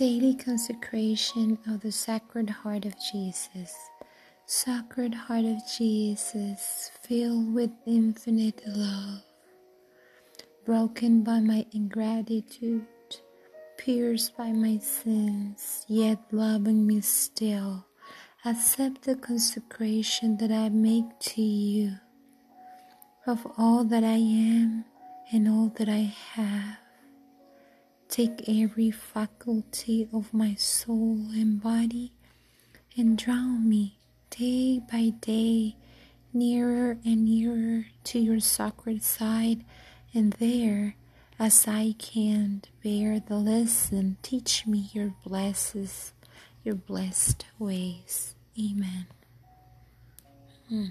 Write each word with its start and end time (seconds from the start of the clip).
Daily 0.00 0.34
consecration 0.34 1.58
of 1.66 1.82
the 1.82 1.92
Sacred 1.92 2.48
Heart 2.48 2.86
of 2.86 2.94
Jesus. 3.12 3.76
Sacred 4.46 5.12
Heart 5.12 5.44
of 5.44 5.58
Jesus, 5.76 6.90
filled 7.02 7.52
with 7.52 7.70
infinite 7.84 8.62
love, 8.66 9.20
broken 10.64 11.22
by 11.22 11.40
my 11.40 11.66
ingratitude, 11.72 12.86
pierced 13.76 14.38
by 14.38 14.52
my 14.52 14.78
sins, 14.78 15.84
yet 15.86 16.18
loving 16.32 16.86
me 16.86 17.02
still, 17.02 17.84
accept 18.46 19.02
the 19.02 19.16
consecration 19.16 20.38
that 20.38 20.50
I 20.50 20.70
make 20.70 21.18
to 21.34 21.42
you 21.42 21.98
of 23.26 23.46
all 23.58 23.84
that 23.84 24.02
I 24.02 24.16
am 24.16 24.86
and 25.30 25.46
all 25.46 25.70
that 25.76 25.90
I 25.90 26.14
have 26.32 26.89
Take 28.10 28.48
every 28.48 28.90
faculty 28.90 30.08
of 30.12 30.34
my 30.34 30.54
soul 30.54 31.28
and 31.32 31.62
body 31.62 32.12
and 32.96 33.16
draw 33.16 33.44
me 33.44 33.98
day 34.30 34.80
by 34.80 35.10
day 35.20 35.76
nearer 36.32 36.98
and 37.04 37.24
nearer 37.24 37.86
to 38.04 38.18
your 38.18 38.40
sacred 38.40 39.04
side, 39.04 39.64
and 40.12 40.32
there, 40.34 40.96
as 41.38 41.68
I 41.68 41.94
can 41.98 42.62
bear 42.82 43.20
the 43.20 43.36
lesson, 43.36 44.16
teach 44.22 44.66
me 44.66 44.90
your 44.92 45.14
blesses, 45.24 46.12
your 46.64 46.74
blessed 46.74 47.46
ways. 47.58 48.34
Amen. 48.58 49.06
Hmm. 50.68 50.86